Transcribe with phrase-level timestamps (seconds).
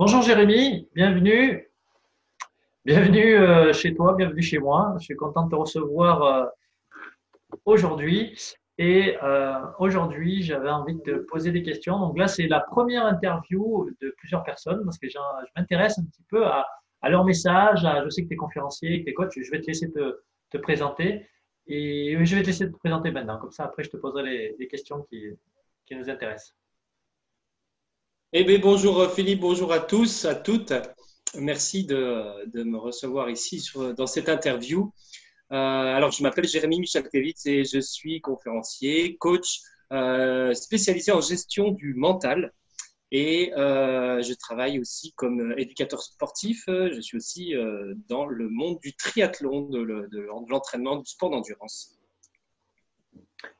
[0.00, 1.70] Bonjour Jérémy, bienvenue.
[2.86, 4.94] Bienvenue euh, chez toi, bienvenue chez moi.
[4.98, 6.46] Je suis content de te recevoir euh,
[7.66, 8.34] aujourd'hui.
[8.78, 11.98] Et euh, aujourd'hui, j'avais envie de poser des questions.
[11.98, 15.18] Donc là, c'est la première interview de plusieurs personnes parce que je
[15.54, 16.64] m'intéresse un petit peu à,
[17.02, 17.86] leur message.
[18.02, 19.38] je sais que tu es conférencier, que tu es coach.
[19.38, 21.28] Je vais te laisser te, présenter.
[21.66, 23.36] Et je vais te laisser te présenter maintenant.
[23.36, 25.36] Comme ça, après, je te poserai les, questions qui
[25.94, 26.54] nous intéressent.
[28.32, 30.72] Eh bien, bonjour Philippe, bonjour à tous, à toutes.
[31.34, 34.92] Merci de, me recevoir ici dans cette interview.
[35.50, 41.72] Euh, alors, je m'appelle Jérémy Michalkevitz et je suis conférencier, coach euh, spécialisé en gestion
[41.72, 42.52] du mental.
[43.10, 46.62] Et euh, je travaille aussi comme éducateur sportif.
[46.68, 51.99] Je suis aussi euh, dans le monde du triathlon, de l'entraînement, du sport d'endurance.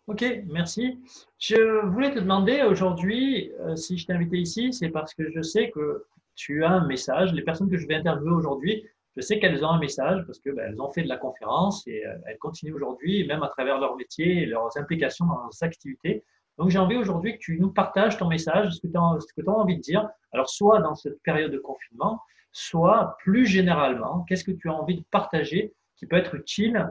[0.07, 1.01] Ok, merci.
[1.39, 5.41] Je voulais te demander aujourd'hui, euh, si je t'ai invité ici, c'est parce que je
[5.41, 7.33] sais que tu as un message.
[7.33, 8.85] Les personnes que je vais interviewer aujourd'hui,
[9.17, 12.05] je sais qu'elles ont un message parce qu'elles ben, ont fait de la conférence et
[12.07, 16.25] euh, elles continuent aujourd'hui, même à travers leur métier et leurs implications dans leurs activités.
[16.59, 19.51] Donc j'ai envie aujourd'hui que tu nous partages ton message, ce que tu as, as,
[19.51, 20.09] envie de dire.
[20.33, 22.21] Alors soit dans cette période de confinement,
[22.53, 26.91] soit plus généralement, qu'est-ce que tu as envie de partager qui peut être utile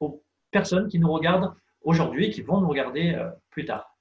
[0.00, 1.54] aux personnes qui nous regardent
[1.84, 3.96] aujourd'hui qui vont nous regarder euh, plus tard.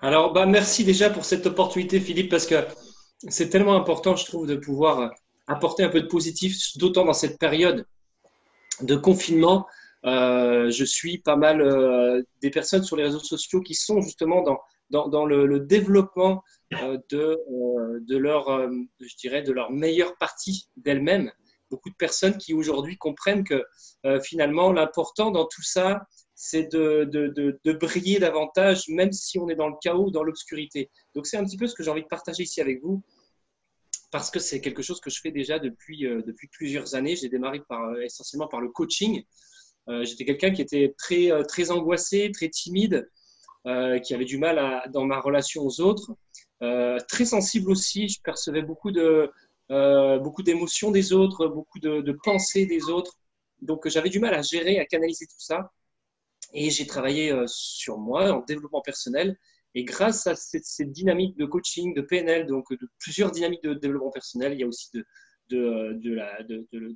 [0.00, 2.56] Alors, bah, merci déjà pour cette opportunité, Philippe, parce que
[3.28, 5.12] c'est tellement important, je trouve, de pouvoir
[5.46, 7.86] apporter un peu de positif, d'autant dans cette période
[8.80, 9.66] de confinement.
[10.04, 14.42] Euh, je suis pas mal euh, des personnes sur les réseaux sociaux qui sont justement
[14.90, 17.38] dans, dans, le, développement de,
[18.00, 21.30] de, leur, je dirais, de leur meilleure partie d'elles-mêmes
[21.72, 23.64] beaucoup de personnes qui aujourd'hui comprennent que
[24.04, 29.68] euh, finalement, l'important dans tout ça, c'est de, briller davantage, même si on est dans
[29.68, 30.90] le chaos dans l'obscurité.
[31.14, 33.02] Donc, c'est un petit peu ce que j'ai envie de partager ici avec vous,
[34.10, 37.16] parce que c'est quelque chose que je fais déjà depuis, euh, plusieurs années.
[37.16, 39.24] J'ai démarré euh, essentiellement par le coaching.
[39.88, 43.10] J'étais quelqu'un qui était très, angoissé, très timide,
[43.64, 46.14] qui avait du mal dans ma relation aux autres.
[47.08, 49.28] très sensible aussi, je percevais beaucoup de,
[49.70, 53.18] euh, beaucoup d'émotions des autres, beaucoup de, pensées des autres.
[53.60, 55.72] Donc j'avais du mal à gérer, à canaliser tout ça.
[56.52, 59.38] Et j'ai travaillé euh, sur moi en développement personnel.
[59.74, 64.10] Et grâce à cette, dynamique de coaching, de PNL, donc de plusieurs dynamiques de développement
[64.10, 65.06] personnel, il y a aussi de,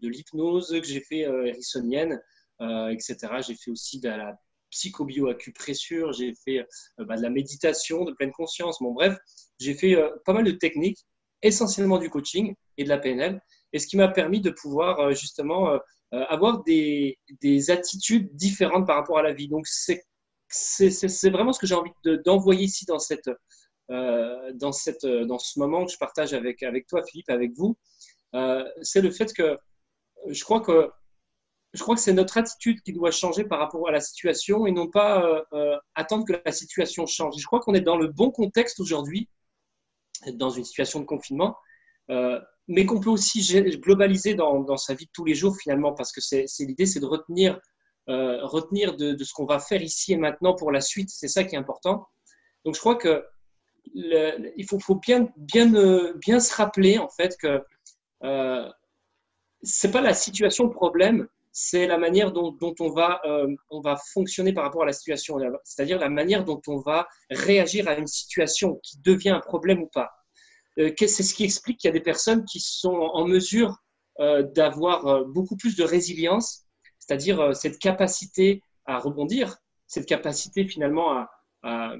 [0.08, 2.20] l'hypnose que j'ai fait euh, hérissonienne,
[2.60, 3.16] etc.
[3.46, 4.38] J'ai fait aussi de la
[4.70, 6.66] psychobioacupressure, j'ai fait
[6.98, 8.78] bah, de la méditation, de pleine conscience.
[8.80, 9.16] Bon, bref,
[9.58, 9.96] j'ai fait
[10.26, 11.06] pas mal de techniques
[11.46, 13.40] essentiellement du coaching et de la PNL,
[13.72, 15.78] et ce qui m'a permis de pouvoir euh, justement euh,
[16.14, 19.48] euh, avoir des, des, attitudes différentes par rapport à la vie.
[19.48, 20.04] Donc, c'est
[21.30, 21.90] vraiment ce que j'ai envie
[22.24, 23.28] d'envoyer ici dans, cette,
[23.88, 27.76] dans, cette, dans ce moment que je partage avec, avec toi, Philippe, avec vous.
[28.82, 29.58] c'est le fait que
[30.28, 30.88] je crois que
[31.74, 34.70] je crois que c'est notre attitude qui doit changer par rapport à la situation et
[34.70, 35.44] non pas
[35.96, 37.34] attendre que la situation change.
[37.36, 39.28] Je crois qu'on est dans le bon contexte aujourd'hui
[40.32, 41.56] dans une situation de confinement,
[42.10, 43.40] euh, mais qu'on peut aussi
[43.76, 47.06] globaliser dans, sa vie de tous les jours finalement, parce que c'est l'idée, c'est de
[47.06, 47.60] retenir,
[48.08, 51.10] euh, retenir de, ce qu'on va faire ici et maintenant pour la suite.
[51.10, 52.06] C'est ça qui est important.
[52.64, 53.24] Donc je crois que
[53.94, 57.62] il faut, bien, bien, bien se rappeler en fait que
[58.24, 58.68] euh,
[59.62, 63.96] c'est pas la situation problème, c'est la manière dont, dont on, va, euh, on va
[64.12, 68.06] fonctionner par rapport à la situation, c'est-à-dire la manière dont on va réagir à une
[68.06, 70.10] situation qui devient un problème ou pas.
[70.78, 73.78] Euh, c'est ce qui explique qu'il y a des personnes qui sont en mesure
[74.20, 76.66] euh, d'avoir beaucoup plus de résilience,
[76.98, 79.56] c'est-à-dire cette capacité à rebondir,
[79.86, 81.26] cette capacité finalement
[81.62, 81.96] à,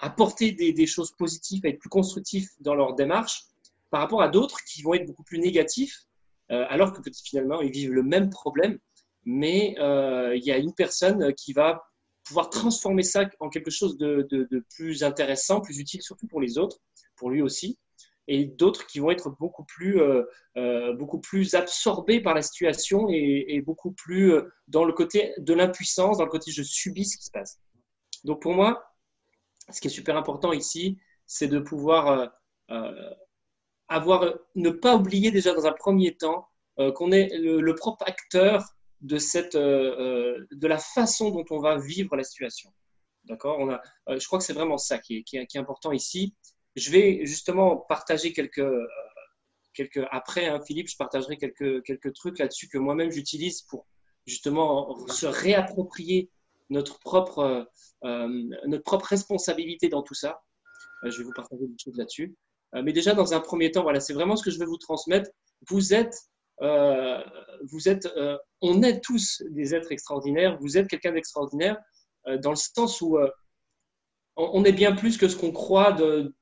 [0.00, 3.44] apporter des, des, choses positives, à être plus constructifs dans leur démarche,
[3.90, 6.04] par rapport à d'autres qui vont être beaucoup plus négatifs
[6.48, 8.78] alors que finalement, ils vivent le même problème,
[9.24, 11.82] mais euh, il y a une personne qui va
[12.24, 16.78] pouvoir transformer ça en quelque chose de, plus intéressant, plus utile, surtout pour les autres,
[17.16, 17.78] pour lui aussi,
[18.28, 23.60] et d'autres qui vont être beaucoup plus, euh, beaucoup plus absorbés par la situation et,
[23.64, 24.34] beaucoup plus
[24.68, 27.60] dans le côté de l'impuissance, dans le côté je subis ce qui se passe.
[28.24, 28.84] Donc pour moi,
[29.70, 32.32] ce qui est super important ici, c'est de pouvoir
[34.54, 36.48] ne pas oublier déjà dans un premier temps
[36.78, 38.64] euh, qu'on est le, propre acteur
[39.02, 42.72] de, cette, euh, euh, de la façon dont on va vivre la situation.
[43.24, 43.58] D'accord?
[43.58, 43.82] On a,
[44.18, 46.34] Je crois que c'est vraiment ça qui est, qui, est, important ici.
[46.74, 48.66] Je vais justement partager quelques,
[49.74, 53.86] quelques après, hein, Philippe, je partagerai quelques, quelques trucs là-dessus que moi-même j'utilise pour
[54.26, 56.30] justement se réapproprier
[56.70, 57.68] notre propre,
[58.02, 60.42] notre propre responsabilité dans tout ça.
[61.04, 62.34] je vais vous partager des choses là-dessus.
[62.74, 65.30] Mais déjà, dans un premier temps, voilà, c'est vraiment ce que je veux vous transmettre.
[65.68, 66.16] Vous êtes,
[66.60, 68.08] vous êtes
[68.62, 70.56] on est tous des êtres extraordinaires.
[70.60, 71.76] Vous êtes quelqu'un d'extraordinaire
[72.40, 73.18] dans le sens où
[74.36, 75.96] on est bien plus que ce qu'on croit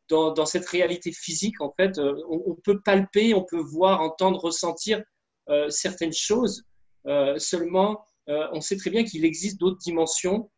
[0.08, 1.60] dans, cette réalité physique.
[1.60, 5.02] En fait, euh, on, peut palper, on peut voir, entendre, ressentir
[5.48, 6.64] euh, certaines choses.
[7.06, 8.04] Euh, seulement,
[8.52, 10.50] on sait très bien qu'il existe d'autres dimensions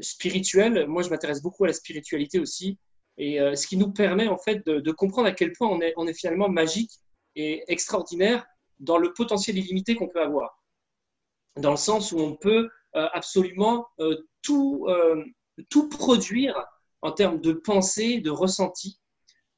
[0.00, 0.86] spirituelles.
[0.88, 2.78] Moi, je m'intéresse beaucoup à la spiritualité aussi,
[3.16, 6.48] et ce qui nous permet en fait de, comprendre à quel point on est, finalement
[6.48, 6.90] magique
[7.36, 8.44] et extraordinaire
[8.80, 10.62] dans le potentiel illimité qu'on peut avoir.
[11.56, 13.86] Dans le sens où on peut absolument
[14.42, 14.86] tout
[15.70, 16.56] tout produire
[17.02, 18.98] en termes de pensée, de ressenti.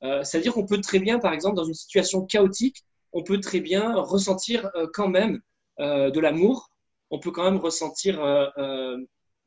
[0.02, 3.60] Euh, c'est-à-dire qu'on peut très bien, par exemple, dans une situation chaotique, on peut très
[3.60, 5.40] bien ressentir euh, quand même
[5.80, 6.70] euh, de l'amour,
[7.10, 8.20] on peut quand même ressentir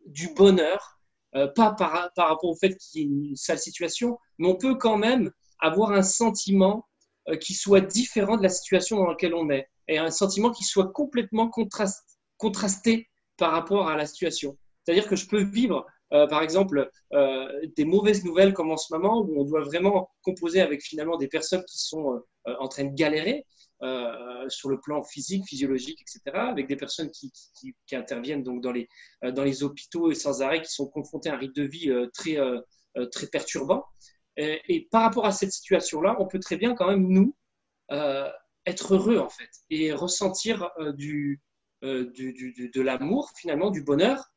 [0.06, 0.99] du bonheur,
[1.34, 4.76] pas par, par, rapport au fait qu'il y ait une sale situation, mais on peut
[4.76, 6.88] quand même avoir un sentiment
[7.42, 10.92] qui soit différent de la situation dans laquelle on est, et un sentiment qui soit
[10.92, 11.52] complètement
[12.38, 14.58] contrasté par rapport à la situation.
[14.84, 18.94] C'est-à-dire que je peux vivre euh, par exemple, euh, des mauvaises nouvelles comme en ce
[18.94, 22.86] moment, où on doit vraiment composer avec finalement des personnes qui sont euh, en train
[22.86, 23.46] de galérer
[23.82, 27.32] sur le plan physique, physiologique, etc., avec des personnes qui,
[27.92, 28.88] interviennent donc dans les,
[29.24, 32.38] dans les hôpitaux et sans arrêt, qui sont confrontées à un rythme de vie très,
[33.12, 33.86] très perturbant.
[34.38, 37.36] Et, par rapport à cette situation-là, on peut très bien quand même, nous,
[38.66, 40.70] être heureux en fait et ressentir
[41.82, 44.30] de l'amour, finalement, du bonheur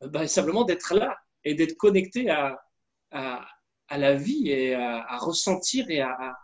[0.00, 2.60] bah, simplement d'être là et d'être connecté à,
[3.10, 3.46] à,
[3.88, 6.36] à, la vie et à, ressentir et à,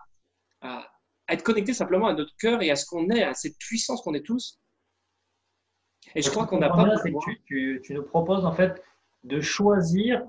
[1.33, 4.15] être connecté simplement à notre cœur et à ce qu'on est, à cette puissance qu'on
[4.15, 4.59] est tous.
[6.15, 6.89] Et je crois qu'on n'a pas.
[7.47, 8.83] tu, tu, nous proposes en fait
[9.25, 10.23] de choisir,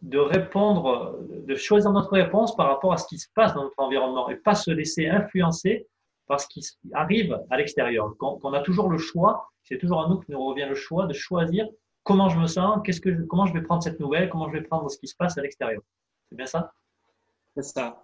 [0.00, 3.78] de répondre, de choisir notre réponse par rapport à ce qui se passe dans notre
[3.78, 5.86] environnement et pas se laisser influencer
[6.26, 8.16] par ce qui arrive à l'extérieur.
[8.18, 11.12] Qu'on a toujours le choix, c'est toujours à nous que nous revient le choix de
[11.12, 11.68] choisir
[12.04, 14.62] comment je me sens, qu'est-ce que comment je vais prendre cette nouvelle, comment je vais
[14.62, 15.82] prendre ce qui se passe à l'extérieur.
[16.28, 16.72] C'est bien ça?
[17.54, 18.02] C'est ça.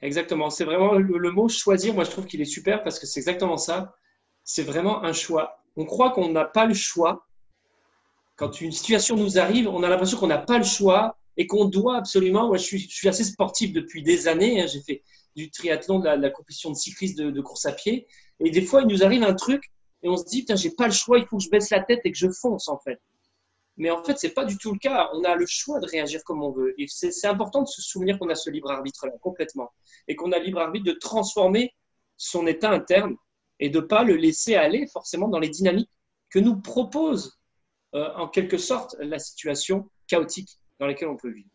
[0.00, 0.50] Exactement.
[0.50, 1.94] C'est vraiment le, mot choisir.
[1.94, 3.94] Moi, je trouve qu'il est super parce que c'est exactement ça.
[4.44, 5.62] C'est vraiment un choix.
[5.76, 7.26] On croit qu'on n'a pas le choix.
[8.36, 11.64] Quand une situation nous arrive, on a l'impression qu'on n'a pas le choix et qu'on
[11.64, 12.48] doit absolument.
[12.48, 14.62] Moi, je suis, assez sportif depuis des années.
[14.62, 14.66] Hein.
[14.66, 15.02] J'ai fait
[15.34, 18.06] du triathlon, de la, compétition de cycliste de, de, course à pied.
[18.40, 19.72] Et des fois, il nous arrive un truc
[20.02, 21.80] et on se dit, putain, j'ai pas le choix, il faut que je baisse la
[21.80, 23.00] tête et que je fonce, en fait.
[23.78, 25.08] Mais en fait, ce n'est pas du tout le cas.
[25.14, 26.74] On a le choix de réagir comme on veut.
[26.80, 29.70] Et c'est important de se souvenir qu'on a ce libre arbitre-là, complètement.
[30.08, 31.72] Et qu'on a le libre arbitre de transformer
[32.16, 33.16] son état interne
[33.60, 35.90] et de ne pas le laisser aller forcément dans les dynamiques
[36.30, 37.38] que nous propose,
[37.94, 41.48] euh, en quelque sorte, la situation chaotique dans laquelle on peut vivre.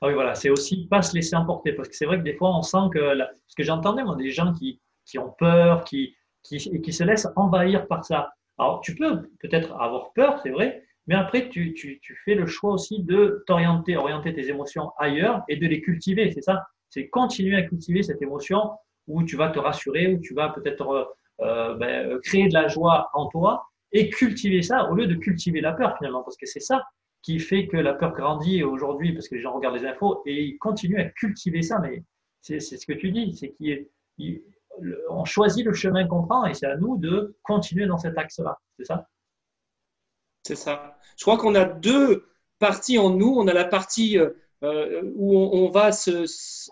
[0.00, 1.72] Ah oui, voilà, c'est aussi pas se laisser emporter.
[1.72, 3.18] Parce que c'est vrai que des fois, on sent que.
[3.48, 6.14] Ce que j'entendais, moi, des gens qui, qui ont peur, qui,
[6.44, 8.32] qui, qui se laissent envahir par ça.
[8.58, 11.74] Alors, tu peux peut-être avoir peur, c'est vrai, mais après, tu,
[12.26, 16.30] fais le choix aussi de t'orienter, orienter tes émotions ailleurs et de les cultiver.
[16.32, 16.66] C'est ça?
[16.90, 18.72] C'est continuer à cultiver cette émotion
[19.06, 23.08] où tu vas te rassurer, où tu vas peut-être euh, ben, créer de la joie
[23.14, 26.60] en toi et cultiver ça au lieu de cultiver la peur finalement, parce que c'est
[26.60, 26.84] ça
[27.22, 30.44] qui fait que la peur grandit aujourd'hui, parce que les gens regardent les infos et
[30.44, 31.78] ils continuent à cultiver ça.
[31.78, 32.04] Mais
[32.42, 33.54] c'est ce que tu dis, c'est
[35.06, 38.58] qu'on choisit le chemin qu'on prend et c'est à nous de continuer dans cet axe-là.
[38.76, 39.08] C'est ça?
[40.48, 40.96] C'est ça.
[41.18, 42.26] Je crois qu'on a deux
[42.58, 43.34] parties en nous.
[43.36, 44.30] On a la partie euh,
[44.62, 45.90] euh, où on, va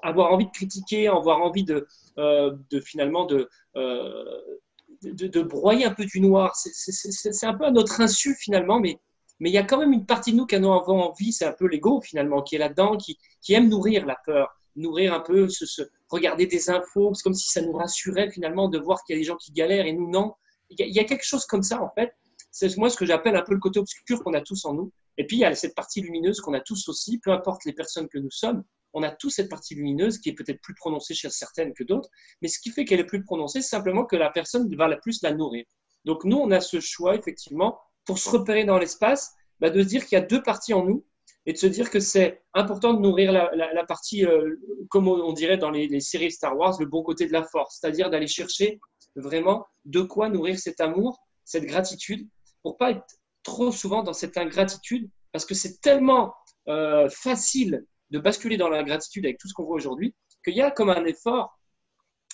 [0.02, 3.50] avoir envie de critiquer, avoir envie de, euh, finalement de,
[5.42, 6.56] broyer un peu du noir.
[6.56, 8.98] C'est un peu à notre insu finalement, mais
[9.40, 11.66] il y a quand même une partie de nous qui a envie, c'est un peu
[11.66, 13.18] l'ego finalement, qui est là-dedans, qui,
[13.50, 17.60] aime nourrir la peur, nourrir un peu, se, regarder des infos, c'est comme si ça
[17.60, 20.32] nous rassurait finalement de voir qu'il y a des gens qui galèrent et nous non.
[20.70, 22.14] Il il y a quelque chose comme ça en fait
[22.58, 24.90] c'est moi ce que j'appelle un peu le côté obscur qu'on a tous en nous.
[25.18, 27.74] Et puis il y a cette partie lumineuse qu'on a tous aussi, peu importe les
[27.74, 31.12] personnes que nous sommes, on a tous cette partie lumineuse qui est peut-être plus prononcée
[31.12, 32.08] chez certaines que d'autres,
[32.40, 34.96] mais ce qui fait qu'elle est plus prononcée, c'est simplement que la personne va la
[34.96, 35.66] plus la nourrir.
[36.06, 39.86] Donc nous, on a ce choix effectivement pour se repérer dans l'espace, bah, de se
[39.88, 41.04] dire qu'il y a deux parties en nous
[41.44, 44.56] et de se dire que c'est important de nourrir la, partie, euh,
[44.88, 47.78] comme on dirait dans les, les, séries Star Wars, le bon côté de la force,
[47.78, 48.80] c'est-à-dire d'aller chercher
[49.14, 52.26] vraiment de quoi nourrir cet amour, cette gratitude
[52.66, 53.06] pour pas être
[53.44, 56.34] trop souvent dans cette ingratitude, parce que c'est tellement
[56.66, 60.72] euh, facile de basculer dans l'ingratitude avec tout ce qu'on voit aujourd'hui, qu'il y a
[60.72, 61.56] comme un effort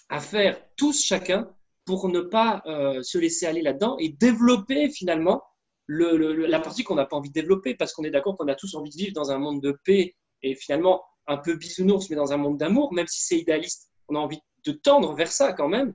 [0.08, 5.42] à faire tous chacun pour ne pas euh, se laisser aller là-dedans et développer finalement
[5.84, 8.54] le, la partie qu'on n'a pas envie de développer, parce qu'on est d'accord qu'on a
[8.54, 12.16] tous envie de vivre dans un monde de paix et finalement un peu bisounours, mais
[12.16, 15.52] dans un monde d'amour, même si c'est idéaliste, on a envie de tendre vers ça
[15.52, 15.92] quand même,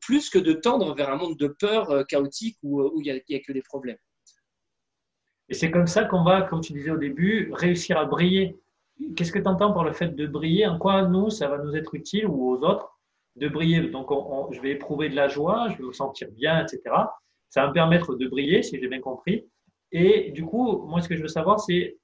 [0.00, 3.14] plus que de tendre vers un monde de peur euh, chaotique où il n'y a,
[3.14, 3.98] a, que des problèmes.
[5.48, 8.56] Et c'est comme ça qu'on va, comme tu disais au début, réussir à briller.
[9.16, 10.66] Qu'est-ce que tu entends par le fait de briller?
[10.66, 12.98] En quoi, nous, ça va nous être utile ou aux autres
[13.36, 13.82] de briller?
[13.90, 14.08] Donc,
[14.52, 16.80] je vais éprouver de la joie, je vais me sentir bien, etc.
[17.50, 19.46] Ça va me permettre de briller, si j'ai bien compris.
[19.90, 21.98] Et du coup, moi, ce que je veux savoir, c'est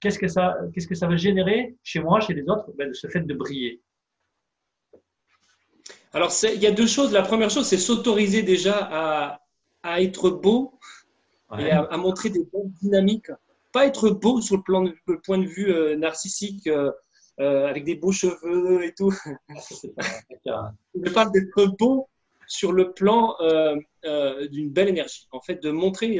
[0.00, 3.06] qu'est-ce que ça, qu'est-ce que ça va générer chez moi, chez les autres, ben, ce
[3.06, 3.80] fait de briller.
[6.18, 7.12] Alors, il y a deux choses.
[7.12, 9.40] La première chose, c'est s'autoriser déjà à,
[9.84, 10.76] à, être beau
[11.56, 13.30] et à, montrer des bonnes dynamiques.
[13.72, 16.90] Pas être beau sur le, plan de, le point de vue euh, narcissique, euh,
[17.38, 19.14] euh, avec des beaux cheveux et tout.
[20.44, 22.08] Je parle d'être beau
[22.48, 23.36] sur le plan
[24.50, 25.28] d'une belle énergie.
[25.30, 26.18] En fait, de montrer,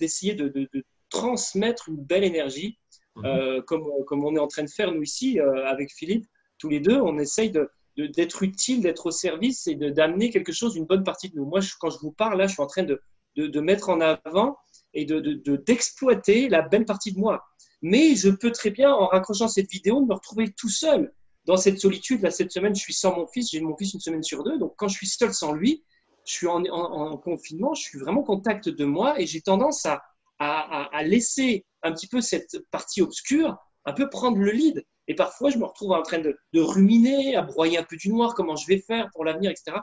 [0.00, 2.78] d'essayer de, de, de, transmettre une belle énergie,
[3.14, 3.62] mhm.
[3.62, 6.26] comme, comme on est en train de faire nous ici avec Philippe.
[6.58, 7.70] Tous les deux, on essaye de,
[8.08, 11.44] d'être utile, d'être au service et d'amener quelque chose, une bonne partie de nous.
[11.44, 13.00] Moi, quand je vous parle, là, je suis en train de,
[13.36, 14.56] de mettre en avant
[14.94, 17.44] et d'exploiter la belle partie de moi.
[17.82, 21.12] Mais je peux très bien, en raccrochant cette vidéo, me retrouver tout seul
[21.46, 22.22] dans cette solitude.
[22.22, 24.58] Là, cette semaine, je suis sans mon fils, j'ai mon fils une semaine sur deux.
[24.58, 25.82] Donc, quand je suis seul sans lui,
[26.26, 29.86] je suis en, en, confinement, je suis vraiment en contact de moi et j'ai tendance
[29.86, 30.02] à,
[30.38, 34.84] à, laisser un petit peu cette partie obscure un peu prendre le lead.
[35.10, 38.32] Et parfois, je me retrouve en train de, ruminer, à broyer un peu du noir,
[38.32, 39.76] comment je vais faire pour l'avenir, etc.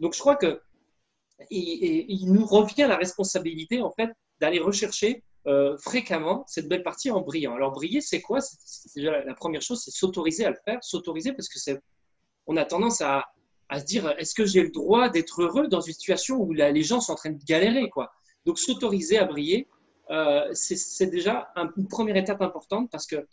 [0.00, 0.60] Donc, je crois que
[1.48, 7.20] il, nous revient la responsabilité, en fait, d'aller rechercher euh, fréquemment cette belle partie en
[7.20, 7.54] brillant.
[7.54, 8.40] Alors, briller, c'est quoi?
[8.40, 10.82] C'est déjà la première chose, c'est s'autoriser à le faire.
[10.82, 11.78] S'autoriser parce que
[12.48, 13.26] on a tendance à,
[13.68, 16.82] à se dire, est-ce que j'ai le droit d'être heureux dans une situation où les
[16.82, 18.10] gens sont en train de galérer, quoi?
[18.44, 19.68] Donc, s'autoriser à briller,
[20.10, 23.24] euh, c'est déjà une première étape importante parce que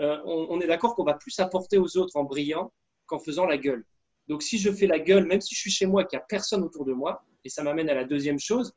[0.00, 2.72] euh, on, est d'accord qu'on va plus apporter aux autres en brillant
[3.06, 3.84] qu'en faisant la gueule.
[4.28, 6.22] Donc, si je fais la gueule, même si je suis chez moi et qu'il n'y
[6.22, 8.72] a personne autour de moi, et ça m'amène à la deuxième chose,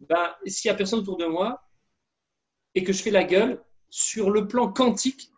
[0.00, 1.62] ben, s'il n'y a personne autour de moi
[2.74, 5.30] et que je fais la gueule, sur le plan quantique,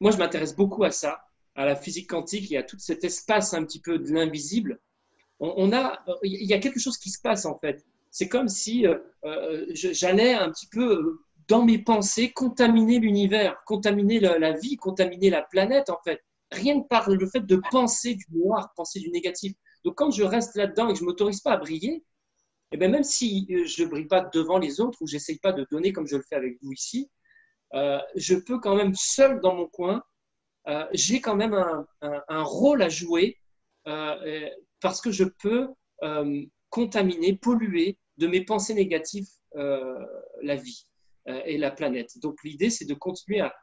[0.00, 1.24] moi, je m'intéresse beaucoup à ça,
[1.56, 4.80] à la physique quantique et à tout cet espace un petit peu de l'invisible.
[5.40, 7.84] On, a, il y a quelque chose qui se passe en fait.
[8.10, 14.20] C'est comme si euh, euh, j'allais un petit peu dans mes pensées, contaminer l'univers, contaminer
[14.20, 16.22] la, vie, contaminer la planète, en fait.
[16.50, 19.54] Rien que par le fait de penser du noir, penser du négatif.
[19.84, 22.04] Donc, quand je reste là-dedans et que je ne m'autorise pas à briller,
[22.72, 25.52] eh bien, même si euh, je ne brille pas devant les autres ou j'essaye pas
[25.52, 27.10] de donner comme je le fais avec vous ici,
[27.74, 30.02] euh, je peux quand même, seul dans mon coin,
[30.68, 31.54] euh, j'ai quand même
[32.02, 33.38] un, rôle à jouer
[34.80, 35.68] parce que je peux
[36.68, 40.87] contaminer, polluer de mes pensées négatives la vie.
[41.28, 42.18] Euh, et la planète.
[42.20, 43.54] Donc l'idée, c'est de continuer à,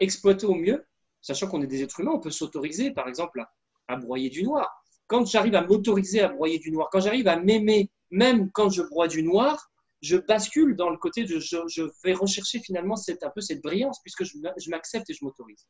[0.00, 0.84] exploiter au mieux,
[1.22, 3.42] sachant qu'on est des êtres humains, on peut s'autoriser, par exemple,
[3.86, 4.68] à, broyer du noir.
[5.06, 8.82] Quand j'arrive à m'autoriser à broyer du noir, quand j'arrive à m'aimer, même quand je
[8.82, 9.70] broie du noir,
[10.02, 14.00] je bascule dans le côté de je, vais rechercher finalement cette, un peu cette brillance
[14.02, 15.66] puisque je, m'accepte et je m'autorise.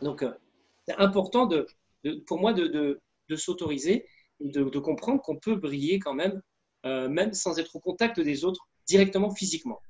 [0.00, 0.32] Donc, euh,
[0.86, 1.66] c'est important de,
[2.26, 2.68] pour moi de,
[3.28, 4.06] de, s'autoriser,
[4.40, 6.40] de, de, comprendre qu'on peut briller quand même,
[6.86, 9.80] euh, même sans être au contact des autres directement physiquement.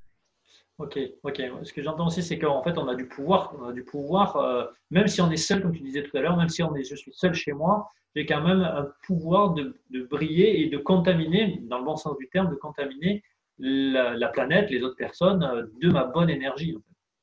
[0.78, 1.43] Ok, ok.
[1.62, 3.54] Ce que j'entends aussi, c'est qu'en fait, on a du pouvoir.
[3.61, 6.21] On a du pouvoir, euh, même si on est seul, comme tu disais tout à
[6.21, 9.54] l'heure, même si on est, je suis seul chez moi, j'ai quand même un pouvoir
[9.54, 9.75] de,
[10.11, 13.23] briller et de contaminer, dans le bon sens du terme, de contaminer
[13.59, 16.76] la, la planète, les autres personnes, euh, de ma bonne énergie.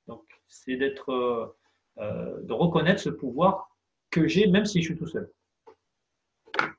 [0.07, 1.11] Donc, c'est d'être,
[1.97, 3.69] euh, de reconnaître ce pouvoir
[4.11, 5.29] que j'ai, même si je suis tout seul.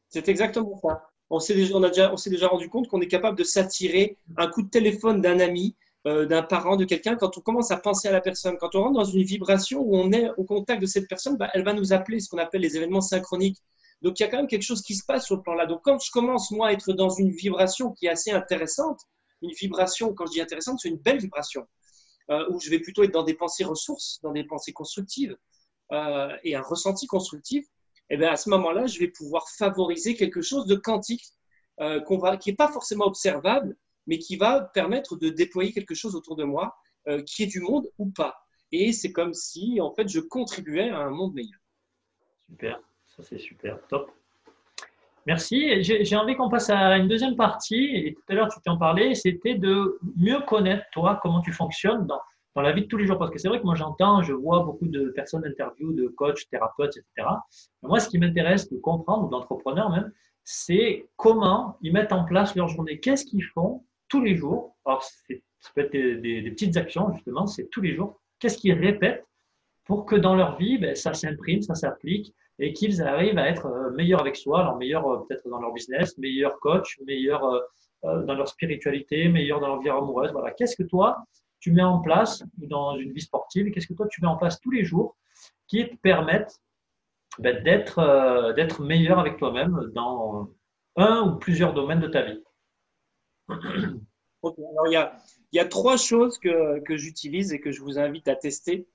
[0.08, 1.06] C'est exactement ça.
[1.28, 3.44] On s'est déjà, on a déjà, on s'est déjà rendu compte qu'on est capable de
[3.44, 7.70] s'attirer un coup de téléphone d'un ami, euh, d'un parent, de quelqu'un, quand on commence
[7.70, 10.42] à penser à la personne, quand on rentre dans une vibration où on est au
[10.42, 13.58] contact de cette personne, bah, elle va nous appeler ce qu'on appelle les événements synchroniques.
[14.02, 15.66] Donc il y a quand même quelque chose qui se passe sur le plan-là.
[15.66, 19.00] Donc quand je commence moi à être dans une vibration qui est assez intéressante,
[19.42, 21.68] une vibration, quand je dis intéressante, c'est une belle vibration,
[22.30, 25.36] euh, où je vais plutôt être dans des pensées ressources, dans des pensées constructives
[25.92, 27.64] euh, et un ressenti constructif,
[28.10, 31.24] et eh bien à ce moment-là, je vais pouvoir favoriser quelque chose de quantique
[32.06, 36.14] qu'on va, qui n'est pas forcément observable, mais qui va permettre de déployer quelque chose
[36.14, 36.74] autour de moi
[37.08, 38.36] euh, qui est du monde ou pas.
[38.70, 41.60] Et c'est comme si, en fait, je contribuais à un monde meilleur.
[42.46, 44.10] Super, ça c'est super, top.
[45.26, 45.82] Merci.
[45.82, 49.14] J'ai envie qu'on passe à une deuxième partie, et tout à l'heure tu t'en parlais,
[49.14, 52.20] c'était de mieux connaître toi, comment tu fonctionnes dans,
[52.56, 53.18] dans la vie de tous les jours.
[53.18, 56.48] Parce que c'est vrai que moi j'entends, je vois beaucoup de personnes interviews, de coachs,
[56.50, 57.28] thérapeutes, etc.
[57.82, 60.12] moi, ce qui m'intéresse de comprendre, ou d'entrepreneurs même,
[60.44, 62.98] c'est comment ils mettent en place leur journée.
[62.98, 64.76] Qu'est-ce qu'ils font tous les jours.
[64.84, 68.20] Alors, ça peut être des, petites actions, justement, c'est tous les jours.
[68.38, 69.26] Qu'est-ce qu'ils répètent
[69.86, 73.66] pour que dans leur vie, ben, ça s'imprime, ça s'applique et qu'ils arrivent à être
[73.66, 77.42] euh, meilleurs avec soi, alors meilleurs euh, peut-être dans leur business, meilleurs coach, meilleurs
[78.04, 80.30] euh, dans leur spiritualité, meilleurs dans leur vie amoureuse.
[80.32, 80.50] Voilà.
[80.52, 81.24] Qu'est-ce que toi,
[81.58, 84.60] tu mets en place dans une vie sportive Qu'est-ce que toi, tu mets en place
[84.60, 85.16] tous les jours
[85.68, 86.60] qui te permettent
[87.38, 90.50] ben, d'être d'être meilleur avec toi-même dans
[90.96, 92.42] un ou plusieurs domaines de ta vie?
[93.48, 98.86] Alors, il y a, trois choses que, j'utilise et que je vous invite à tester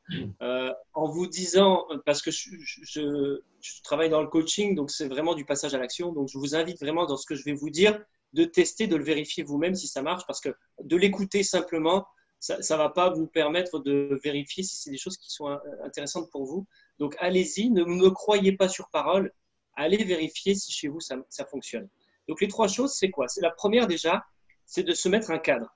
[0.42, 3.40] euh, en vous disant, parce que je,
[3.84, 6.12] travaille dans le coaching, donc c'est vraiment du passage à l'action.
[6.12, 8.00] Donc je vous invite vraiment dans ce que je vais vous dire
[8.34, 10.50] de tester, de le vérifier vous-même si ça marche, parce que
[10.84, 12.06] de l'écouter simplement,
[12.40, 16.30] ça ne va pas vous permettre de vérifier si c'est des choses qui sont intéressantes
[16.30, 16.68] pour vous.
[17.00, 19.32] Donc allez-y, ne me croyez pas sur parole,
[19.76, 21.88] allez vérifier si chez vous ça fonctionne.
[22.28, 23.28] Donc les trois choses, c'est quoi?
[23.28, 24.26] C'est la première déjà,
[24.68, 25.76] c'est de se mettre un cadre.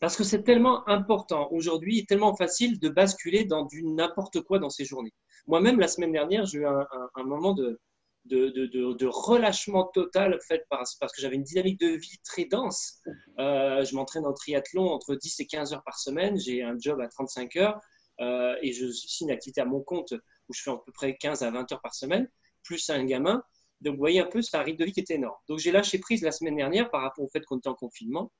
[0.00, 4.70] Parce que c'est tellement important aujourd'hui tellement facile de basculer dans du n'importe quoi dans
[4.70, 5.12] ces journées.
[5.46, 6.86] Moi-même, la semaine dernière, j'ai eu un,
[7.24, 7.80] moment de,
[8.24, 13.00] de, relâchement total fait parce, parce que j'avais une dynamique de vie très dense.
[13.38, 16.38] Euh, je m'entraîne en triathlon entre 10 et 15 heures par semaine.
[16.38, 17.80] J'ai un job à 35 heures
[18.20, 20.12] euh, et je suis une activité à mon compte
[20.48, 22.28] où je fais à peu près 15 à 20 heures par semaine,
[22.62, 23.42] plus un gamin.
[23.80, 25.36] Donc, vous voyez un peu, c'est un rythme de vie qui est énorme.
[25.48, 28.32] Donc, j'ai lâché prise la semaine dernière par rapport au fait qu'on était en confinement.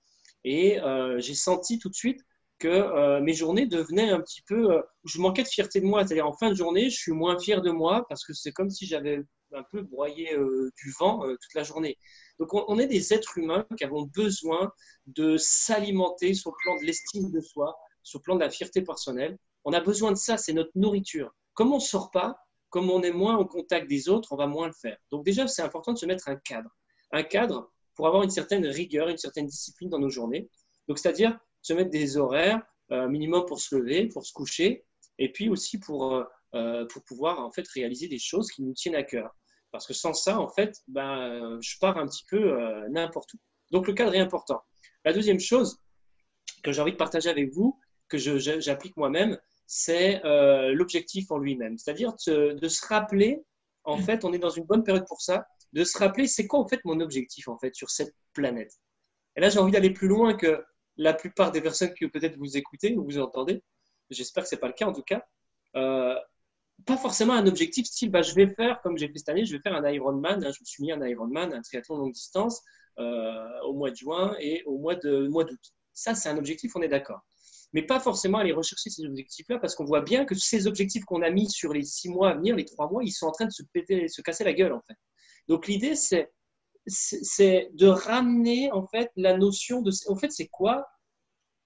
[0.45, 2.21] Et euh, j'ai senti tout de suite
[2.59, 4.73] que euh, mes journées devenaient un petit peu.
[4.73, 6.05] Euh, je manquais de fierté de moi.
[6.05, 8.71] C'est-à-dire, en fin de journée, je suis moins fier de moi parce que c'est comme
[8.71, 9.23] si j'avais
[9.55, 10.37] un peu broyé
[10.77, 11.97] du vent toute la journée.
[12.39, 14.73] Donc, on, on, est des êtres humains qui avons besoin
[15.07, 18.83] de s'alimenter sur le plan de l'estime de soi, sur le plan de la fierté
[18.83, 19.39] personnelle.
[19.65, 21.35] On a besoin de ça, c'est notre nourriture.
[21.55, 22.37] Comme on ne sort pas,
[22.71, 24.97] comme on est moins en contact des autres, on va moins le faire.
[25.11, 26.71] Donc déjà, c'est important de se mettre un cadre.
[27.13, 30.49] Un cadre pour avoir une certaine rigueur, une certaine discipline dans nos journées.
[30.87, 34.85] Donc c'est-à-dire se mettre des horaires euh, minimum pour se lever, pour se coucher,
[35.19, 38.73] et puis aussi pour, euh, euh, pour pouvoir en fait réaliser des choses qui nous
[38.73, 39.35] tiennent à cœur.
[39.71, 42.57] Parce que sans ça, en fait, ben, je pars un petit peu
[42.89, 43.39] n'importe où.
[43.71, 44.63] Donc le cadre est important.
[45.05, 45.79] La deuxième chose
[46.63, 47.79] que j'ai envie de partager avec vous,
[48.09, 51.77] que j'applique moi-même, c'est euh, l'objectif en lui-même.
[51.77, 53.45] C'est-à-dire de, se rappeler,
[53.85, 54.03] en mm.
[54.03, 56.67] fait, on est dans une bonne période pour ça, de se rappeler c'est quoi en
[56.67, 58.73] fait mon objectif en fait sur cette planète.
[59.37, 60.65] Et là, j'ai envie d'aller plus loin que
[60.97, 63.63] la plupart des personnes que peut-être vous écoutez ou vous entendez.
[64.09, 65.23] J'espère que ce n'est pas le cas en tout cas.
[65.77, 66.19] Euh,
[66.87, 69.55] pas forcément un objectif style bah, je vais faire, comme j'ai fait cette année, je
[69.55, 70.43] vais faire un Ironman.
[70.43, 72.63] Hein, je me suis mis un Ironman, un triathlon longue distance
[72.99, 75.61] euh, au mois de juin et au mois de mois d'août.
[75.93, 77.21] Ça, c'est un objectif, on est d'accord
[77.73, 81.23] mais pas forcément aller rechercher ces objectifs-là parce qu'on voit bien que ces objectifs qu'on
[81.23, 83.47] a mis sur les six mois à venir, les trois mois, ils sont en train
[83.47, 84.97] de se péter, se casser la gueule en fait.
[85.49, 86.33] Donc l'idée c'est
[86.87, 90.87] c'est de ramener en fait la notion de en fait c'est quoi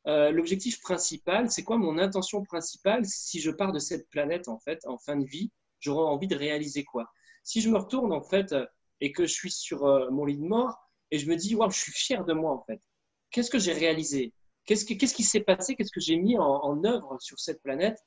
[0.09, 4.59] euh, l'objectif principal, c'est quoi mon intention principale si je pars de cette planète en
[4.59, 7.09] fait en fin de vie, j'aurais envie de réaliser quoi
[7.45, 8.53] Si je me retourne en fait
[9.01, 10.77] et que je suis sur euh, mon lit de mort
[11.13, 12.81] et je me dis waouh, je suis fier de moi en fait.
[13.31, 14.35] Qu'est-ce que j'ai réalisé?
[14.67, 17.99] Qu'est-ce, qui s'est passé Qu'est-ce que j'ai mis en, œuvre sur cette planète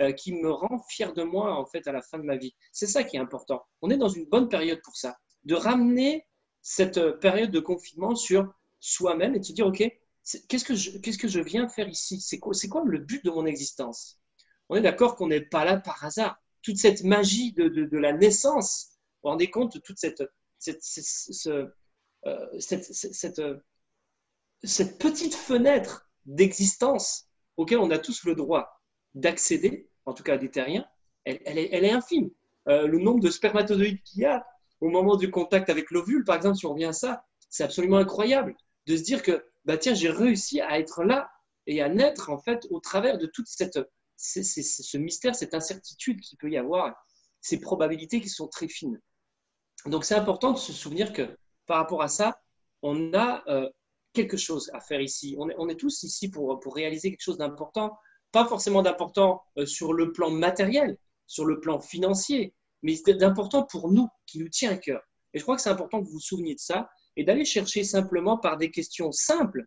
[0.00, 2.54] euh, qui me rend fier de moi en fait à la fin de ma vie?
[2.72, 3.62] C'est ça qui est important.
[3.82, 6.26] On est dans une bonne période pour ça, de ramener
[6.62, 9.84] cette euh, période de confinement sur soi-même et de se dire ok,
[10.48, 12.20] qu'est-ce que je, viens faire ici?
[12.20, 12.52] C'est quoi,
[12.84, 14.20] le but de mon existence?
[14.68, 16.36] On est d'accord qu'on n'est pas là par hasard.
[16.62, 20.22] Toute cette magie de, la naissance, vous vous rendez compte toute cette,
[21.46, 21.66] euh,
[24.64, 28.80] cette petite fenêtre d'existence auquel on a tous le droit
[29.14, 30.86] d'accéder, en tout cas des terriens,
[31.24, 32.30] elle, est, infime.
[32.68, 34.46] Euh, le nombre de spermatozoïdes qu'il y a
[34.80, 37.98] au moment du contact avec l'ovule, par exemple, si on revient à ça, c'est absolument
[37.98, 38.54] incroyable
[38.86, 41.30] de se dire que, bah tiens, j'ai réussi à être là
[41.66, 43.78] et à naître, en fait, au travers de toute cette,
[44.16, 46.94] ce mystère, cette incertitude qu'il peut y avoir,
[47.40, 49.00] ces probabilités qui sont très fines.
[49.86, 52.40] Donc, c'est important de se souvenir que par rapport à ça,
[52.82, 53.68] on a euh,
[54.12, 55.36] quelque chose à faire ici.
[55.38, 57.96] On est, on est tous ici pour, pour, réaliser quelque chose d'important,
[58.32, 63.90] pas forcément d'important euh, sur le plan matériel, sur le plan financier, mais d'important pour
[63.90, 65.02] nous, qui nous tient à cœur.
[65.34, 67.84] Et je crois que c'est important que vous vous souveniez de ça et d'aller chercher
[67.84, 69.64] simplement par des questions simples,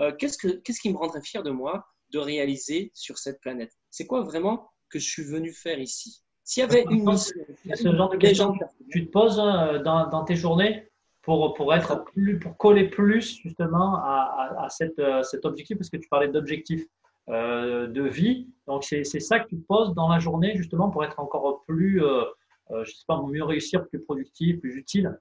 [0.00, 3.72] euh, qu'est-ce, que, qu'est-ce qui me rendrait fier de moi de réaliser sur cette planète?
[3.90, 6.22] C'est quoi vraiment que je suis venu faire ici?
[6.42, 7.34] S'il y avait une mission,
[7.74, 8.54] ce genre de questions
[8.90, 10.90] tu te poses euh, dans, dans tes journées
[11.24, 12.04] pour, pour, être
[12.40, 16.86] pour coller plus justement à, à, cette, euh, cet objectif, parce que tu parlais d'objectif
[17.30, 18.48] euh, de vie.
[18.66, 22.24] Donc, c'est ça que tu poses dans la journée justement pour être encore plus, euh,
[22.70, 25.18] euh, je sais pas, mieux réussir, plus productif, plus utile.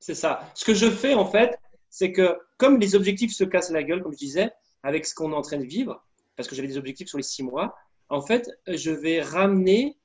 [0.00, 0.40] C'est ça.
[0.54, 1.56] Ce que je fais en fait,
[1.90, 4.50] c'est que comme les objectifs se cassent la gueule, comme je disais,
[4.82, 7.22] avec ce qu'on est en train de vivre, parce que j'avais des objectifs sur les
[7.22, 7.76] six mois,
[8.08, 9.96] en fait, je vais ramener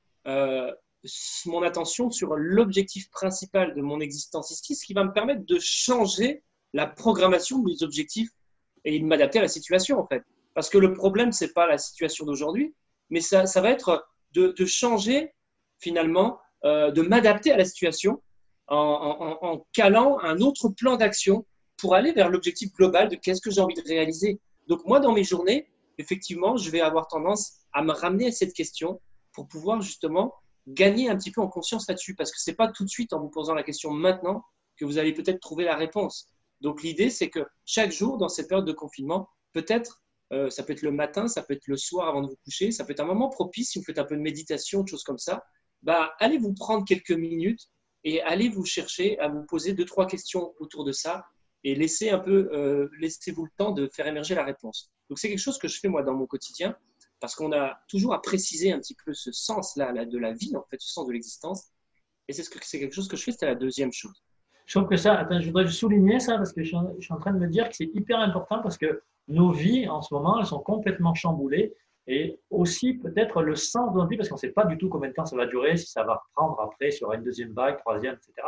[1.45, 5.59] mon attention sur l'objectif principal de mon existence ici, ce qui va me permettre de
[5.59, 8.29] changer la programmation de mes objectifs
[8.83, 10.23] et de m'adapter à la situation, en fait.
[10.53, 12.73] Parce que le problème, ce n'est pas la situation d'aujourd'hui,
[13.09, 15.33] mais ça, ça, va être de, changer,
[15.79, 18.21] finalement, euh, de m'adapter à la situation
[18.67, 21.45] en, en, en, calant un autre plan d'action
[21.77, 24.39] pour aller vers l'objectif global de qu'est-ce que j'ai envie de réaliser.
[24.67, 28.53] Donc, moi, dans mes journées, effectivement, je vais avoir tendance à me ramener à cette
[28.53, 29.01] question
[29.33, 30.33] pour pouvoir justement
[30.67, 32.15] gagner un petit peu en conscience là-dessus.
[32.15, 34.43] Parce que ce n'est pas tout de suite en vous posant la question maintenant
[34.77, 36.27] que vous allez peut-être trouver la réponse.
[36.61, 40.01] Donc l'idée, c'est que chaque jour, dans cette période de confinement, peut-être,
[40.33, 42.71] euh, ça peut être le matin, ça peut être le soir avant de vous coucher,
[42.71, 45.03] ça peut être un moment propice si vous faites un peu de méditation, de choses
[45.03, 45.43] comme ça,
[45.81, 47.69] bah, allez vous prendre quelques minutes
[48.03, 51.25] et allez vous chercher à vous poser deux, trois questions autour de ça
[51.63, 54.91] et laissez un peu, euh, laissez-vous le temps de faire émerger la réponse.
[55.09, 56.75] Donc c'est quelque chose que je fais moi dans mon quotidien
[57.19, 60.55] parce qu'on a toujours à préciser un petit peu ce sens-là là, de la vie,
[60.55, 61.71] en fait, ce sens de l'existence.
[62.27, 64.23] Et c'est ce que c'est quelque chose que je fais, c'était la deuxième chose.
[64.65, 67.39] Je trouve que ça, je voudrais souligner ça parce que je suis, en train de
[67.39, 70.59] me dire que c'est hyper important parce que nos vies en ce moment, elles sont
[70.59, 71.75] complètement chamboulées
[72.07, 74.89] et aussi peut-être le sens de notre vie parce qu'on ne sait pas du tout
[74.89, 77.23] combien de temps ça va durer, si ça va reprendre après, s'il y aura une
[77.23, 78.47] deuxième vague, troisième, etc.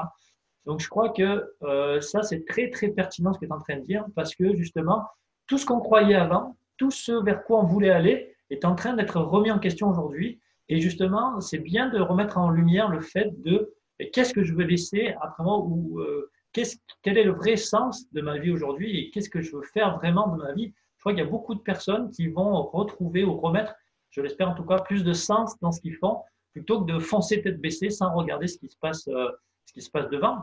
[0.66, 3.60] Donc je crois que euh, ça, c'est très très pertinent ce que tu es en
[3.60, 5.08] train de dire parce que justement,
[5.48, 8.94] tout ce qu'on croyait avant, tout ce vers quoi on voulait aller est en train
[8.94, 10.40] d'être remis en question aujourd'hui.
[10.70, 13.74] Et justement, c'est bien de remettre en lumière le fait de
[14.14, 18.22] qu'est-ce que je veux laisser après moi ou euh, quel est le vrai sens de
[18.22, 20.74] ma vie aujourd'hui et qu'est-ce que je veux faire vraiment de ma vie?
[20.98, 23.74] Je crois qu'il y a beaucoup de personnes qui vont retrouver ou remettre,
[24.10, 26.22] je l'espère en tout cas, plus de sens dans ce qu'ils font
[26.58, 29.30] plutôt que de foncer tête baissée sans regarder ce qui se passe, euh,
[29.66, 30.40] ce qui se passe devant.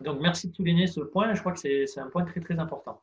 [0.00, 1.34] Donc, merci de souligner ce point.
[1.34, 3.00] Je crois que c'est un point très, très important.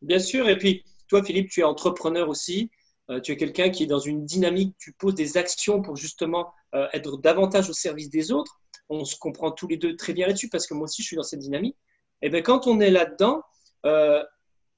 [0.00, 0.48] Bien sûr.
[0.48, 2.70] Et puis, toi, Philippe, tu es entrepreneur aussi.
[3.12, 6.52] Euh, tu es quelqu'un qui est dans une dynamique, tu poses des actions pour justement
[6.74, 8.60] euh, être davantage au service des autres.
[8.88, 11.16] On se comprend tous les deux très bien là-dessus parce que moi aussi je suis
[11.16, 11.76] dans cette dynamique.
[12.22, 13.42] Et bien quand on est là-dedans,
[13.84, 14.22] euh,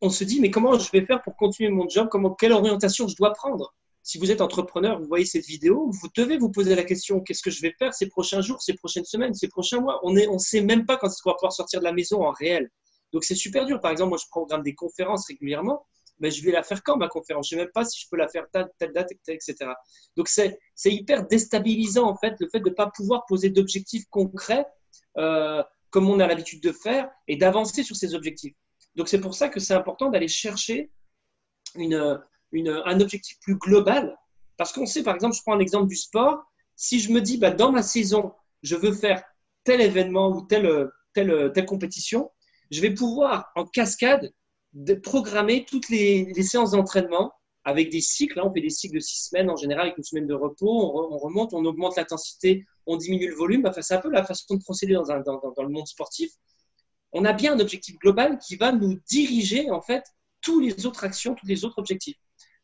[0.01, 2.09] on se dit mais comment je vais faire pour continuer mon job?
[2.11, 3.75] Comment, Quelle orientation je dois prendre?
[4.03, 7.42] Si vous êtes entrepreneur, vous voyez cette vidéo, vous devez vous poser la question qu'est-ce
[7.42, 10.01] que je vais faire ces prochains jours, ces prochaines semaines, ces prochains mois?
[10.03, 12.23] On ne on sait même pas quand est-ce qu'on va pouvoir sortir de la maison
[12.27, 12.70] en réel.
[13.12, 13.81] Donc c'est super dur.
[13.81, 15.87] Par exemple, moi je programme des conférences régulièrement
[16.20, 17.48] mais je vais la faire quand ma conférence?
[17.48, 19.55] Je ne sais même pas si je peux la faire telle, telle date, etc.
[20.16, 24.66] Donc c'est hyper déstabilisant en fait le fait de ne pas pouvoir poser d'objectifs concrets
[25.18, 28.55] euh, comme on a l'habitude de faire et d'avancer sur ces objectifs.
[28.96, 30.90] Donc c'est pour ça que c'est important d'aller chercher
[31.74, 32.20] une,
[32.53, 34.16] une, un objectif plus global
[34.57, 36.44] parce qu'on sait par exemple, je prends un exemple du sport,
[36.77, 39.22] si je me dis bah, dans ma saison, je veux faire
[39.64, 42.31] tel événement ou telle, telle, telle compétition,
[42.70, 44.33] je vais pouvoir en cascade
[44.74, 47.32] de programmer toutes les, séances d'entraînement
[47.64, 48.38] avec des cycles.
[48.38, 48.44] Hein.
[48.46, 50.68] on fait des cycles de six semaines en général avec une semaine de repos.
[50.68, 53.64] On, remonte, on augmente l'intensité, on diminue le volume.
[53.66, 56.30] Enfin, c'est un peu la façon de procéder dans, dans, le monde sportif.
[57.12, 60.04] On a bien un objectif global qui va nous diriger en fait
[60.42, 62.16] toutes les autres actions, tous les autres objectifs.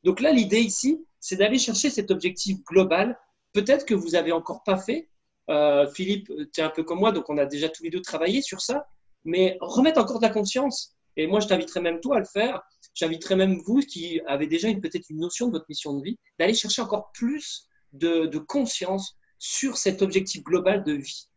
[0.03, 3.19] Donc là, l'idée ici, c'est d'aller chercher cet objectif global.
[3.53, 5.09] Peut-être que vous n'avez encore pas fait.
[5.49, 8.01] Euh, Philippe, tu es un peu comme moi, donc on a déjà tous les deux
[8.01, 8.87] travaillé sur ça.
[9.25, 12.63] Mais remettre encore de la conscience et moi, je t'inviterais même toi à le faire.
[12.95, 16.55] J'inviterais même vous qui avez déjà peut-être une notion de votre mission de vie, d'aller
[16.55, 21.29] chercher encore plus de, conscience sur cet objectif global de vie.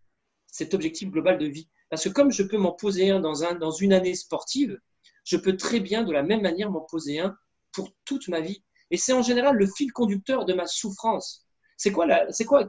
[0.48, 1.68] Cet objectif global de vie.
[1.90, 4.80] Parce que comme je peux m'en poser un dans, un dans une année sportive,
[5.26, 7.36] je peux très bien de la même manière m'en poser un
[7.74, 8.64] pour toute ma vie.
[8.90, 11.46] Et c'est en général le fil conducteur de ma souffrance.
[11.76, 12.28] C'est quoi,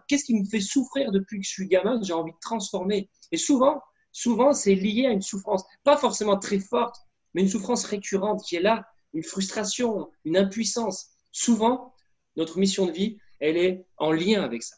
[0.08, 3.08] qu'est-ce qui me fait souffrir depuis que je suis gamin, que j'ai envie de transformer?
[3.30, 6.96] Et souvent, souvent c'est lié à une souffrance, pas forcément très forte,
[7.34, 11.10] mais une souffrance récurrente qui est là, une frustration, une impuissance.
[11.32, 11.92] Souvent,
[12.36, 14.76] notre mission de vie, elle est en lien avec ça.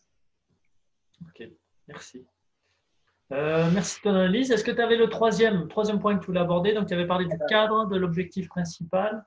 [1.23, 1.49] Ok,
[1.89, 2.27] merci.
[3.33, 4.51] Euh, merci de ton analyse.
[4.51, 6.75] Est-ce que tu avais le troisième, troisième point que tu voulais aborder?
[6.75, 9.25] Donc, tu avais parlé du cadre, de l'objectif principal.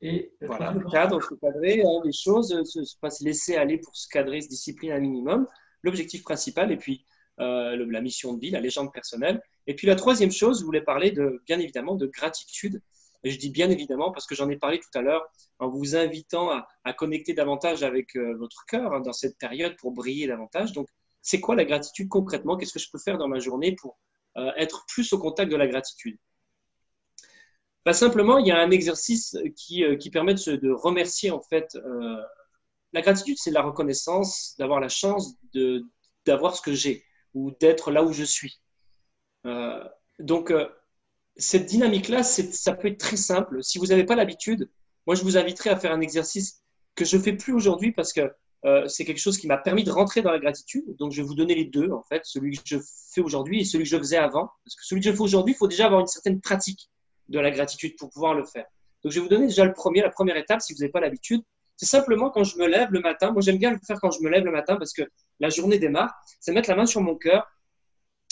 [0.00, 4.08] Et voilà, le cadre, faut cadrer hein, les choses, se, se laisser aller pour se
[4.08, 5.46] cadrer, se discipliner un minimum.
[5.82, 7.04] L'objectif principal, et puis
[7.40, 9.42] euh, la mission de vie, la légende personnelle.
[9.66, 12.80] Et puis la troisième chose, je voulais parler de, bien évidemment de gratitude.
[13.24, 15.26] Et je dis bien évidemment parce que j'en ai parlé tout à l'heure
[15.58, 16.50] en vous invitant
[16.84, 20.72] à, connecter davantage avec euh, votre cœur hein, dans cette période pour briller davantage.
[20.72, 20.88] Donc,
[21.22, 22.56] c'est quoi la gratitude concrètement?
[22.56, 23.98] Qu'est-ce que je peux faire dans ma journée pour
[24.36, 26.18] euh, être plus au contact de la gratitude?
[27.84, 31.76] Bah, Simplement, il y a un exercice qui, permet de, de, remercier en fait.
[32.92, 35.34] la gratitude, c'est la reconnaissance, d'avoir la chance
[36.24, 38.60] d'avoir ce que j'ai ou d'être là où je suis.
[39.46, 39.84] Euh,
[40.18, 40.68] donc, euh,
[41.36, 43.62] cette dynamique-là, ça peut être très simple.
[43.62, 44.70] Si vous n'avez pas l'habitude,
[45.06, 46.62] moi, je vous inviterai à faire un exercice
[46.94, 48.32] que je fais plus aujourd'hui parce que
[48.64, 50.84] euh, c'est quelque chose qui m'a permis de rentrer dans la gratitude.
[50.96, 52.78] Donc, je vais vous donner les deux, en fait, celui que je
[53.12, 54.48] fais aujourd'hui et celui que je faisais avant.
[54.64, 56.88] Parce que celui que je fais aujourd'hui, il faut déjà avoir une certaine pratique
[57.28, 58.64] de la gratitude pour pouvoir le faire.
[59.02, 61.00] Donc, je vais vous donner déjà le premier, la première étape, si vous n'avez pas
[61.00, 61.42] l'habitude.
[61.76, 63.32] C'est simplement quand je me lève le matin.
[63.32, 65.02] Moi, j'aime bien le faire quand je me lève le matin parce que
[65.40, 66.14] la journée démarre.
[66.40, 67.46] C'est mettre la main sur mon cœur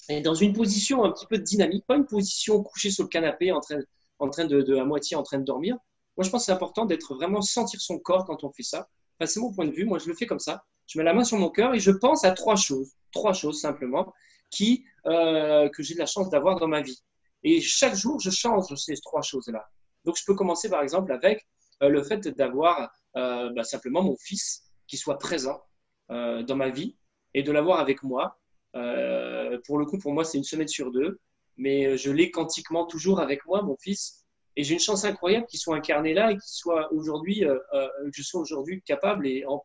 [0.09, 3.53] et dans une position un petit peu dynamique, pas une position couchée sur le canapé
[3.53, 3.79] en train,
[4.19, 5.77] en train de, à moitié en train de dormir.
[6.17, 8.89] Moi, je pense que c'est important d'être vraiment sentir son corps quand on fait ça
[9.27, 9.85] c'est mon point de vue.
[9.85, 10.65] Moi, je le fais comme ça.
[10.87, 13.61] Je mets la main sur mon cœur et je pense à trois choses, trois choses
[13.61, 14.13] simplement,
[14.51, 17.03] qui, euh, que j'ai de la chance d'avoir dans ma vie.
[17.45, 19.69] Et chaque jour, je change ces trois choses-là.
[20.05, 21.47] Donc, je peux commencer par exemple avec
[21.83, 25.63] euh, le fait d'avoir bah, simplement mon fils qui soit présent
[26.09, 26.97] dans ma vie
[27.35, 28.39] et de l'avoir avec moi.
[28.73, 31.21] pour le coup, pour moi, c'est une semaine sur deux,
[31.57, 34.23] mais je l'ai quantiquement toujours avec moi, mon fils.
[34.57, 37.89] Et j'ai une chance incroyable qu'il soit incarné là et qu'il soit aujourd'hui, euh, euh,
[38.05, 39.65] que je sois aujourd'hui capable et en,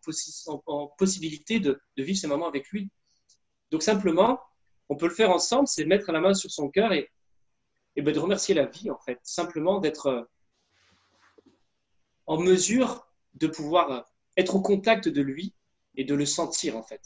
[0.97, 2.89] possibilité de, vivre ces moments avec lui.
[3.71, 4.39] Donc simplement,
[4.87, 7.09] on peut le faire ensemble, c'est mettre la main sur son cœur et,
[7.97, 10.23] et ben de remercier la vie en fait, simplement d'être euh,
[12.25, 13.06] en mesure
[13.39, 15.53] de pouvoir être au contact de lui
[15.95, 17.01] et de le sentir en fait.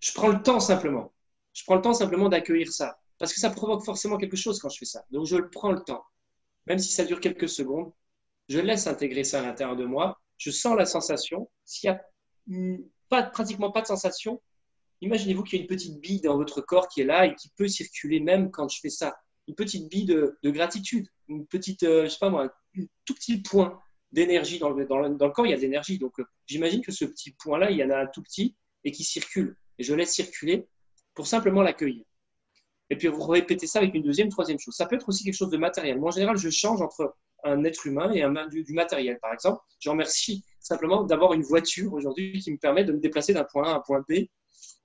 [0.00, 1.14] Je prends le temps simplement
[1.54, 2.98] je prends le temps simplement d'accueillir ça.
[3.18, 5.04] Parce que ça provoque forcément quelque chose quand je fais ça.
[5.10, 6.04] Donc je prends le temps.
[6.66, 7.92] Même si ça dure quelques secondes,
[8.48, 10.20] je laisse intégrer ça à l'intérieur de moi.
[10.36, 11.48] Je sens la sensation.
[11.64, 14.42] S'il n'y a pas, pratiquement pas de sensation,
[15.00, 17.50] imaginez-vous qu'il y a une petite bille dans votre corps qui est là et qui
[17.50, 19.14] peut circuler même quand je fais ça.
[19.46, 23.40] Une petite bille de, gratitude, une petite, euh, je sais pas moi, un tout petit
[23.42, 23.78] point
[24.12, 25.98] d'énergie dans le, dans, corps, il y a de l'énergie.
[25.98, 28.92] Donc euh, j'imagine que ce petit point-là, il y en a un tout petit et
[28.92, 29.56] qui circule.
[29.78, 30.66] Et je laisse circuler
[31.14, 32.04] pour simplement l'accueillir.
[32.90, 34.74] Et puis vous répétez ça avec une deuxième, troisième chose.
[34.74, 35.98] Ça peut être aussi quelque chose de matériel.
[35.98, 39.18] Moi, en général, je change entre un être humain et un, du, matériel.
[39.20, 43.32] Par exemple, je remercie simplement d'avoir une voiture aujourd'hui qui me permet de me déplacer
[43.32, 44.26] d'un point A à un point B.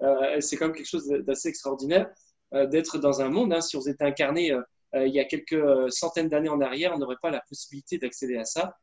[0.02, 2.10] Euh, c'est quand même quelque chose d'assez extraordinaire
[2.52, 3.54] d'être dans un monde.
[3.54, 3.62] Hein.
[3.62, 4.62] Si on était incarné euh,
[5.06, 8.46] il y a quelques centaines d'années en arrière, on n'aurait pas la possibilité d'accéder à
[8.46, 8.76] ça.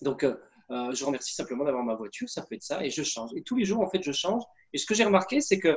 [0.00, 0.24] Donc,
[0.70, 2.28] je remercie simplement d'avoir ma voiture.
[2.28, 2.82] Ça peut être ça.
[2.84, 3.30] Et je change.
[3.36, 4.42] Et tous les jours, en fait, je change.
[4.72, 5.76] Et ce que j'ai remarqué, c'est que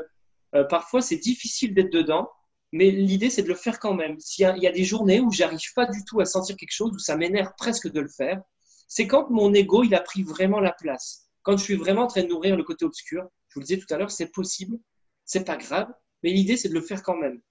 [0.56, 2.30] euh, parfois, c'est difficile d'être dedans,
[2.72, 4.20] mais l'idée, c'est de le faire quand même.
[4.20, 7.00] S'il y, a des journées où j'arrive pas du tout à sentir quelque chose, où
[7.00, 8.42] ça m'énerve presque de le faire,
[8.88, 11.28] c'est quand mon ego, il a pris vraiment la place.
[11.42, 13.80] Quand je suis vraiment en train de nourrir le côté obscur, je vous le disais
[13.80, 14.78] tout à l'heure, c'est possible,
[15.26, 15.92] c'est pas grave,
[16.24, 17.42] mais l'idée, c'est de le faire quand même.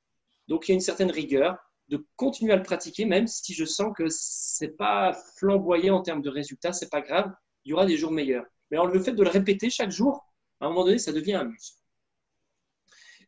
[0.49, 1.59] Donc, il y a une certaine rigueur
[1.89, 6.23] de continuer à le pratiquer, même si je sens que c'est pas flamboyant en termes
[6.23, 7.33] de résultats, c'est pas grave,
[7.65, 8.47] il y aura des jours meilleurs.
[8.71, 10.25] Mais le fait de le répéter chaque jour,
[10.61, 11.77] à un moment donné, ça devient un muscle.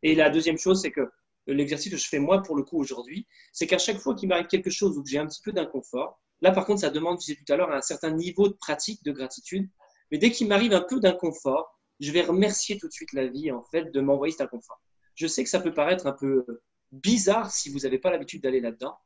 [0.02, 1.10] Et la deuxième chose, c'est que
[1.46, 4.46] l'exercice que je fais moi pour le coup aujourd'hui, c'est qu'à chaque fois qu'il m'arrive
[4.46, 7.38] quelque chose où j'ai un petit peu d'inconfort, là par contre, ça demande, je disais
[7.44, 9.68] tout à l'heure, un certain niveau de pratique, de gratitude.
[10.10, 13.50] Mais dès qu'il m'arrive un peu d'inconfort, je vais remercier tout de suite la vie
[13.50, 14.80] en fait de m'envoyer cet inconfort.
[15.14, 16.44] Je sais que ça peut paraître un peu
[16.92, 18.98] bizarre si vous n'avez pas l'habitude d'aller là-dedans,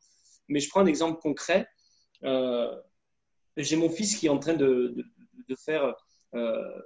[0.48, 1.68] mais je prends un exemple concret.
[2.24, 2.74] Euh,
[3.56, 4.94] j'ai mon fils qui est en train de,
[5.64, 5.94] faire,
[6.34, 6.80] euh,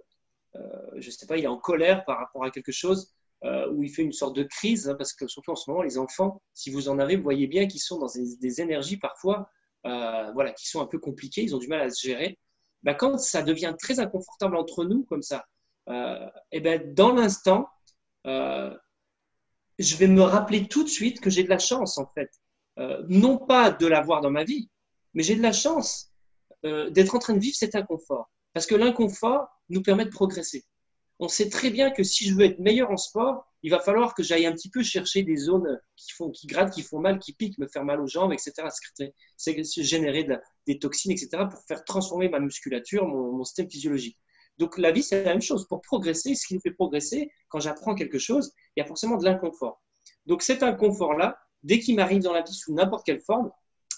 [0.56, 0.60] euh,
[0.96, 3.12] je ne sais pas, il est en colère par rapport à quelque chose.
[3.72, 5.98] Où il fait une sorte de crise, hein, parce que surtout en ce moment, les
[5.98, 9.50] enfants, si vous en avez, vous voyez bien qu'ils sont dans des, énergies parfois
[9.82, 12.38] voilà, qui sont un peu compliquées, ils ont du mal à se gérer.
[12.84, 15.44] Bah, quand ça devient très inconfortable entre nous, comme ça,
[15.88, 15.92] et
[16.52, 17.68] eh ben, dans l'instant,
[19.82, 22.30] je vais me rappeler tout de suite que j'ai de la chance, en fait.
[23.08, 24.70] non pas de l'avoir dans ma vie,
[25.14, 26.10] mais j'ai de la chance
[26.62, 28.30] d'être en train de vivre cet inconfort.
[28.54, 30.64] Parce que l'inconfort nous permet de progresser
[31.22, 34.12] on sait très bien que si je veux être meilleur en sport, il va falloir
[34.12, 37.20] que j'aille un petit peu chercher des zones qui font, qui grattent, qui font mal,
[37.20, 38.68] qui piquent, me faire mal aux jambes, etc.
[39.36, 40.26] C'est générer
[40.66, 41.44] des toxines, etc.
[41.48, 44.18] pour faire transformer ma musculature, mon, système physiologique.
[44.58, 45.66] Donc la vie, c'est la même chose.
[45.66, 49.16] Pour progresser, ce qui nous fait progresser, quand j'apprends quelque chose, il y a forcément
[49.16, 49.82] de l'inconfort.
[50.26, 53.50] Donc cet inconfort-là, dès qu'il m'arrive dans la vie sous n'importe quelle forme,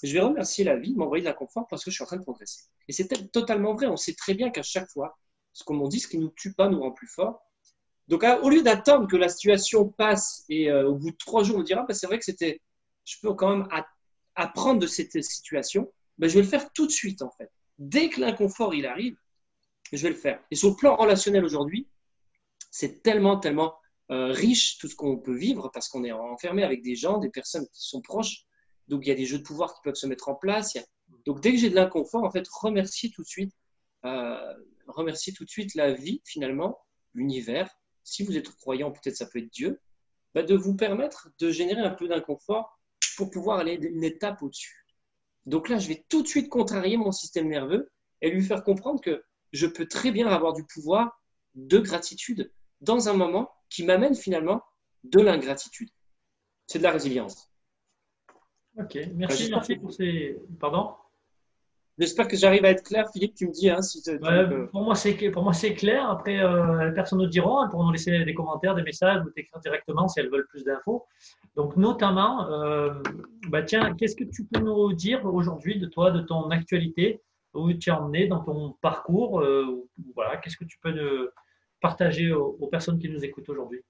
[0.03, 2.17] je vais remercier la vie de m'envoyer de l'inconfort parce que je suis en train
[2.17, 2.65] de progresser.
[2.89, 3.87] Et c'est totalement vrai.
[3.87, 5.19] On sait très bien qu'à chaque fois,
[5.53, 7.41] ce qu'on dit, ce qui nous tue pas nous rend plus fort.
[8.09, 11.57] Donc, au lieu d'attendre que la situation passe et euh, au bout de trois jours,
[11.57, 12.61] on dira, bah, c'est vrai que c'était,
[13.07, 13.69] je peux quand même
[14.35, 17.51] apprendre de cette situation, bah, je vais le faire tout de suite, en fait.
[17.79, 19.17] Dès que l'inconfort, il arrive,
[19.93, 20.43] je vais le faire.
[20.51, 21.89] Et sur le plan relationnel aujourd'hui,
[22.71, 23.75] c'est tellement, tellement
[24.11, 27.31] euh, riche tout ce qu'on peut vivre parce qu'on est enfermé avec des gens, des
[27.31, 28.45] personnes qui sont proches.
[28.89, 30.77] Donc, il y a des jeux de pouvoir qui peuvent se mettre en place.
[31.27, 33.53] Donc, dès que j'ai de l'inconfort, en fait, remercier tout de suite
[34.05, 34.55] euh,
[35.35, 36.79] tout de suite la vie, finalement,
[37.15, 37.71] l'univers.
[38.03, 39.81] Si vous êtes croyant, peut-être ça peut être Dieu,
[40.35, 42.79] bah, de vous permettre de générer un peu d'inconfort
[43.17, 44.85] pour pouvoir aller une étape au-dessus.
[45.47, 49.01] Donc là, je vais tout de suite contrarier mon système nerveux et lui faire comprendre
[49.01, 51.19] que je peux très bien avoir du pouvoir
[51.55, 54.63] de gratitude dans un moment qui m'amène finalement
[55.05, 55.89] de l'ingratitude.
[56.67, 57.51] C'est de la résilience.
[58.79, 60.37] Ok, merci, merci pour ces.
[60.59, 60.95] Pardon?
[61.97, 63.37] J'espère que j'arrive à être clair, Philippe.
[63.37, 64.03] Tu me dis hein, si
[64.73, 66.11] Pour moi, c'est pour moi c'est clair.
[66.11, 69.31] Après, euh, les personnes nous diront, elles pourront nous laisser des commentaires, des messages ou
[69.31, 71.07] t'écrire directement si elles veulent plus d'infos.
[71.55, 72.95] Donc, notamment, euh,
[73.49, 77.23] bah tiens, qu'est-ce que tu peux nous dire aujourd'hui de toi, de ton actualité,
[77.55, 81.29] où tu es dans ton parcours euh, Voilà, qu'est-ce que tu peux nous
[81.81, 83.83] partager aux, personnes qui nous écoutent aujourd'hui?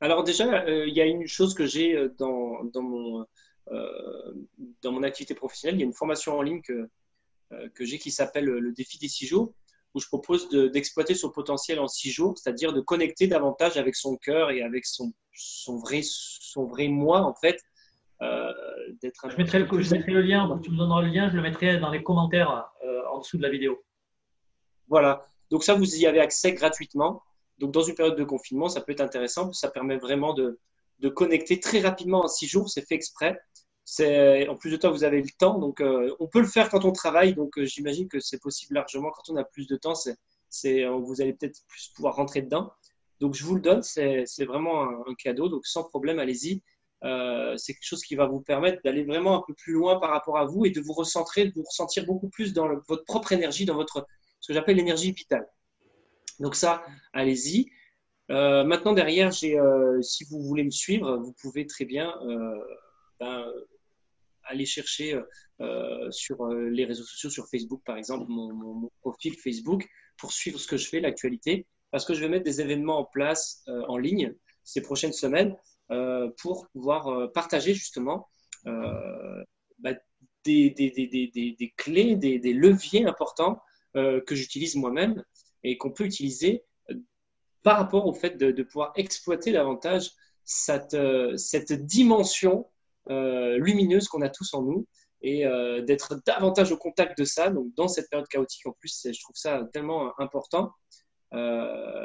[0.00, 3.26] Alors déjà, il y a une chose que j'ai dans, dans mon
[3.72, 4.32] euh,
[4.82, 6.90] dans mon activité professionnelle, il y a une formation en ligne que,
[7.52, 9.54] euh, que j'ai qui s'appelle le défi des six jours,
[9.94, 14.16] où je propose d'exploiter son potentiel en six jours, c'est-à-dire de connecter davantage avec son
[14.16, 17.62] cœur et avec son, son, vrai, son vrai moi, en fait.
[18.24, 18.52] Euh,
[19.02, 21.78] je, mettrai le, je mettrai le lien, tu me donneras le lien, je le mettrai
[21.78, 22.70] dans les commentaires
[23.12, 23.82] en dessous de la vidéo.
[24.88, 27.22] Voilà, donc ça, vous y avez accès gratuitement.
[27.58, 30.58] Donc dans une période de confinement, ça peut être intéressant, ça permet vraiment de,
[31.00, 33.38] de connecter très rapidement en six jours, c'est fait exprès.
[34.48, 36.84] En plus de temps, vous avez le temps, donc euh, on peut le faire quand
[36.84, 39.94] on travaille, donc euh, j'imagine que c'est possible largement quand on a plus de temps.
[39.94, 42.72] C'est, euh, vous allez peut-être plus pouvoir rentrer dedans.
[43.20, 46.62] Donc je vous le donne, c'est, c'est vraiment un, cadeau, donc sans problème, allez-y.
[47.56, 50.38] C'est quelque chose qui va vous permettre d'aller vraiment un peu plus loin par rapport
[50.38, 53.66] à vous et de vous recentrer, de vous ressentir beaucoup plus dans votre propre énergie,
[53.66, 54.06] dans votre
[54.40, 55.46] ce que j'appelle l'énergie vitale.
[56.38, 57.70] Donc ça, allez-y.
[58.30, 62.58] Euh, maintenant, derrière, euh, si vous voulez me suivre, vous pouvez très bien euh,
[63.20, 63.50] ben,
[64.44, 65.18] aller chercher
[66.10, 69.88] sur les réseaux sociaux, sur Facebook par exemple, mon, profil Facebook,
[70.18, 73.04] pour suivre ce que je fais, l'actualité, parce que je vais mettre des événements en
[73.04, 75.56] place en ligne ces prochaines semaines
[76.38, 78.28] pour pouvoir partager justement
[78.64, 79.98] ben,
[80.44, 83.60] des, des, clés, des, leviers importants
[83.94, 85.22] que j'utilise moi-même
[85.62, 86.64] et qu'on peut utiliser
[87.64, 90.12] par rapport au fait de, pouvoir exploiter davantage
[90.44, 92.70] cette, euh, cette dimension
[93.10, 94.86] euh, lumineuse qu'on a tous en nous
[95.22, 97.48] et euh, d'être davantage au contact de ça.
[97.48, 100.70] Donc, dans cette période chaotique, en plus, je trouve ça tellement important.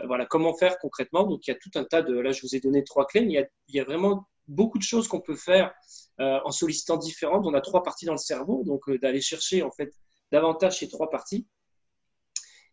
[0.07, 2.17] Voilà, comment faire concrètement Donc, il y a tout un tas de.
[2.17, 5.07] Là, je vous ai donné trois clés, mais il y a, vraiment beaucoup de choses
[5.07, 5.73] qu'on peut faire
[6.17, 7.45] en sollicitant différentes.
[7.45, 9.93] On a trois parties dans le cerveau, donc d'aller chercher en fait
[10.31, 11.47] davantage ces trois parties.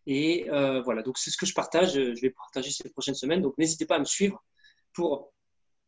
[0.07, 1.93] Et euh, voilà, donc c'est ce que je partage.
[1.93, 3.41] Je vais partager ces prochaines semaines.
[3.41, 4.41] Donc n'hésitez pas à me suivre
[4.93, 5.33] pour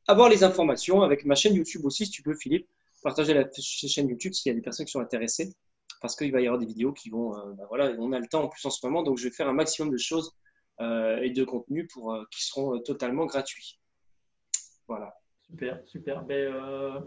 [0.08, 2.68] avoir les informations avec ma chaîne YouTube aussi, si tu peux, Philippe.
[3.02, 5.54] Partager la chaîne YouTube s'il y a des personnes qui sont intéressées.
[6.02, 7.34] Parce qu'il va y avoir des vidéos qui vont.
[7.34, 9.04] Euh, ben voilà, on a le temps en plus en ce moment.
[9.04, 10.49] Donc je vais faire un maximum de choses euh,
[10.80, 13.80] et de contenus pour, qui seront totalement gratuits.
[14.88, 15.14] Voilà.
[15.50, 16.24] Super, super.
[16.24, 16.54] Ben,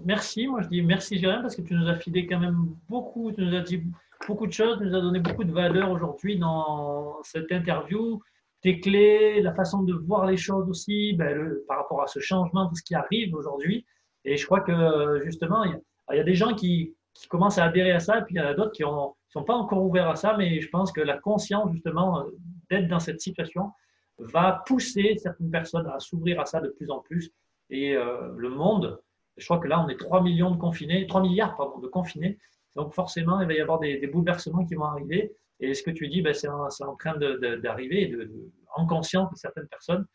[0.05, 0.49] merci.
[0.49, 3.31] Moi, je dis merci, Jérôme, parce que tu nous as filé quand même beaucoup.
[3.33, 3.83] Tu nous as dit
[4.27, 8.21] beaucoup de choses, nous a donné beaucoup de valeur aujourd'hui dans cette interview.
[8.61, 12.69] Tes clés, la façon de voir les choses aussi, ben, par rapport à ce changement,
[12.69, 13.87] tout ce qui arrive aujourd'hui.
[14.25, 17.93] Et je crois que justement, il y, a, des gens qui, qui, commencent à adhérer
[17.93, 18.89] à ça, et puis il y en a d'autres qui ne
[19.29, 22.25] sont pas encore ouverts à ça, mais je pense que la conscience justement
[22.73, 23.71] d'être dans cette situation
[24.19, 27.31] va pousser certaines personnes à s'ouvrir à ça de plus en plus.
[27.71, 29.01] Et euh, le monde,
[29.37, 32.39] je crois que là, on est 3 millions de confinés, 3 milliards pardon, de confinés.
[32.77, 35.35] Donc forcément, il va y avoir des, bouleversements qui vont arriver.
[35.61, 38.31] Et ce que tu dis, ben, c'est en, train d'arriver de,
[38.75, 40.07] en conscience de certaines personnes.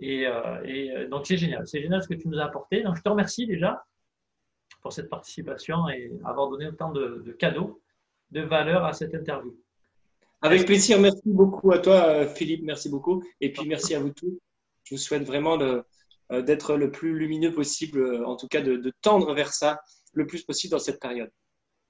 [0.00, 1.66] Et, euh, euh, donc c'est génial.
[1.66, 2.82] C'est génial ce que tu nous as apporté.
[2.82, 3.84] Donc je te remercie déjà
[4.82, 7.80] pour cette participation et avoir donné autant de, cadeaux,
[8.30, 9.54] de valeur à cette interview.
[10.42, 10.98] Avec plaisir.
[11.00, 12.62] Merci beaucoup à toi, euh, Philippe.
[12.64, 13.22] Merci beaucoup.
[13.40, 14.38] Et puis merci à vous tous.
[14.84, 15.58] Je vous souhaite vraiment
[16.30, 19.80] d'être le plus lumineux possible, en tout cas de tendre vers ça
[20.12, 21.30] le plus possible dans cette période.